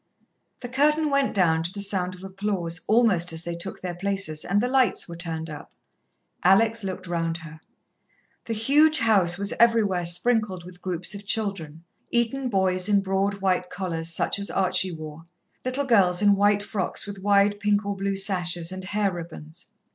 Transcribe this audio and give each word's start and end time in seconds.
The 0.61 0.67
curtain 0.67 1.11
went 1.11 1.31
down 1.35 1.61
to 1.61 1.71
the 1.71 1.79
sound 1.79 2.15
of 2.15 2.23
applause 2.23 2.81
almost 2.87 3.31
as 3.33 3.43
they 3.43 3.53
took 3.53 3.79
their 3.81 3.93
places, 3.93 4.43
and 4.43 4.59
the 4.59 4.67
lights 4.67 5.07
were 5.07 5.15
turned 5.15 5.47
up. 5.47 5.71
Alex 6.43 6.83
looked 6.83 7.05
round 7.05 7.37
her. 7.37 7.59
The 8.45 8.53
huge 8.55 8.97
house 8.97 9.37
was 9.37 9.53
everywhere 9.59 10.05
sprinkled 10.05 10.63
with 10.63 10.81
groups 10.81 11.13
of 11.13 11.27
children 11.27 11.83
Eton 12.09 12.49
boys 12.49 12.89
in 12.89 13.01
broad, 13.01 13.41
white 13.41 13.69
collars 13.69 14.09
such 14.09 14.39
as 14.39 14.49
Archie 14.49 14.91
wore, 14.91 15.27
little 15.63 15.85
girls 15.85 16.23
in 16.23 16.35
white 16.35 16.63
frocks 16.63 17.05
with 17.05 17.19
wide 17.19 17.59
pink 17.59 17.85
or 17.85 17.95
blue 17.95 18.15
sashes 18.15 18.71
and 18.71 18.83
hair 18.85 19.13
ribbons. 19.13 19.67